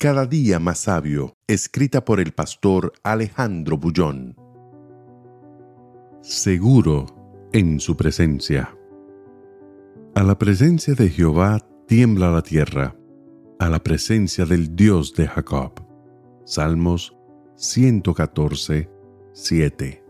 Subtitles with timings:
[0.00, 4.36] Cada día más sabio, escrita por el pastor Alejandro Bullón.
[6.22, 8.78] Seguro en su presencia.
[10.14, 12.94] A la presencia de Jehová tiembla la tierra,
[13.58, 15.72] a la presencia del Dios de Jacob.
[16.44, 17.16] Salmos
[17.56, 18.88] 114,
[19.32, 20.07] 7.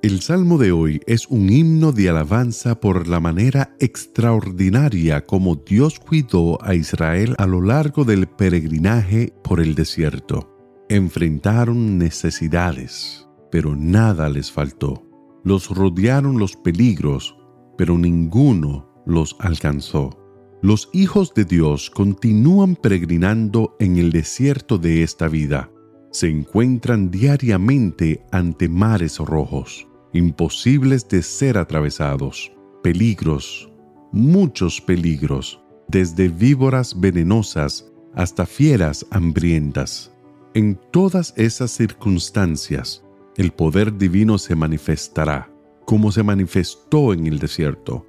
[0.00, 5.98] El salmo de hoy es un himno de alabanza por la manera extraordinaria como Dios
[5.98, 10.56] cuidó a Israel a lo largo del peregrinaje por el desierto.
[10.88, 15.02] Enfrentaron necesidades, pero nada les faltó.
[15.42, 17.36] Los rodearon los peligros,
[17.76, 20.16] pero ninguno los alcanzó.
[20.62, 25.72] Los hijos de Dios continúan peregrinando en el desierto de esta vida.
[26.10, 33.70] Se encuentran diariamente ante mares rojos imposibles de ser atravesados, peligros,
[34.12, 40.12] muchos peligros, desde víboras venenosas hasta fieras hambrientas.
[40.54, 43.04] En todas esas circunstancias,
[43.36, 45.50] el poder divino se manifestará,
[45.84, 48.06] como se manifestó en el desierto.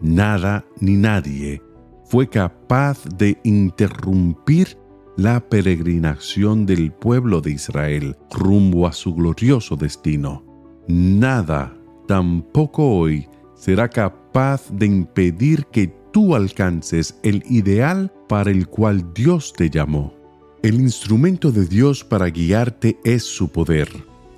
[0.00, 1.62] Nada ni nadie
[2.04, 4.78] fue capaz de interrumpir
[5.18, 10.44] la peregrinación del pueblo de Israel rumbo a su glorioso destino.
[10.86, 19.12] Nada, tampoco hoy, será capaz de impedir que tú alcances el ideal para el cual
[19.12, 20.14] Dios te llamó.
[20.62, 23.88] El instrumento de Dios para guiarte es su poder,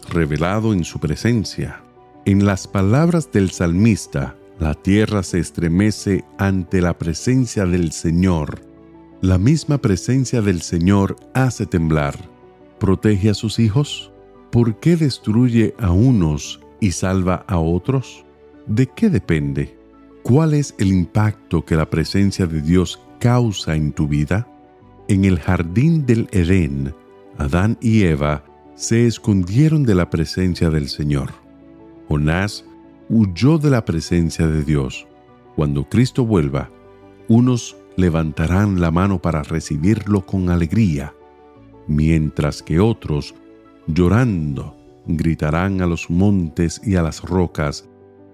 [0.09, 1.83] revelado en su presencia.
[2.25, 8.70] En las palabras del salmista, la tierra se estremece ante la presencia del Señor.
[9.23, 12.17] La misma presencia del Señor hace temblar.
[12.79, 14.11] ¿Protege a sus hijos?
[14.51, 18.25] ¿Por qué destruye a unos y salva a otros?
[18.67, 19.77] ¿De qué depende?
[20.23, 24.49] ¿Cuál es el impacto que la presencia de Dios causa en tu vida?
[25.07, 26.95] En el jardín del Edén,
[27.37, 28.43] Adán y Eva
[28.75, 31.33] se escondieron de la presencia del Señor.
[32.09, 32.65] Jonás
[33.11, 35.07] huyó de la presencia de Dios.
[35.57, 36.71] Cuando Cristo vuelva,
[37.29, 41.15] unos levantarán la mano para recibirlo con alegría,
[41.87, 43.35] mientras que otros
[43.87, 47.89] llorando, gritarán a los montes y a las rocas,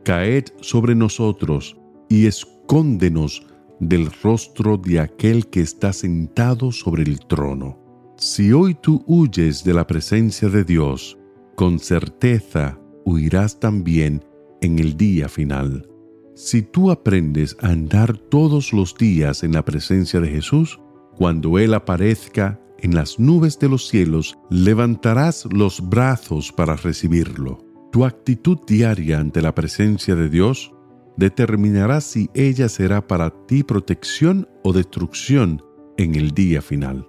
[0.04, 1.76] Caed sobre nosotros
[2.08, 3.46] y escóndenos
[3.80, 7.78] del rostro de aquel que está sentado sobre el trono.
[8.16, 11.18] Si hoy tú huyes de la presencia de Dios,
[11.54, 14.24] con certeza huirás también
[14.60, 15.88] en el día final.
[16.36, 20.78] Si tú aprendes a andar todos los días en la presencia de Jesús,
[21.16, 27.64] cuando Él aparezca en las nubes de los cielos, levantarás los brazos para recibirlo.
[27.90, 30.74] Tu actitud diaria ante la presencia de Dios
[31.16, 35.62] determinará si ella será para ti protección o destrucción
[35.96, 37.08] en el día final.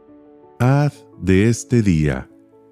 [0.58, 2.30] Haz de este día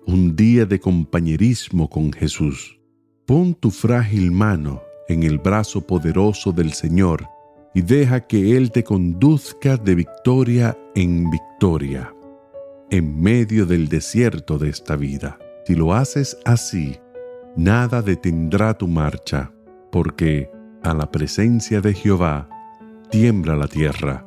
[0.08, 2.80] un día de compañerismo con Jesús.
[3.26, 7.28] Pon tu frágil mano en el brazo poderoso del Señor
[7.74, 12.16] y deja que Él te conduzca de victoria en victoria
[12.90, 15.38] en medio del desierto de esta vida.
[15.66, 16.98] Si lo haces así,
[17.56, 19.52] nada detendrá tu marcha,
[19.92, 20.50] porque
[20.84, 22.48] a la presencia de Jehová
[23.10, 24.26] tiembla la tierra,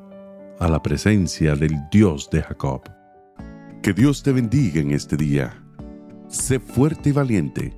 [0.58, 2.82] a la presencia del Dios de Jacob.
[3.82, 5.62] Que Dios te bendiga en este día.
[6.26, 7.77] Sé fuerte y valiente.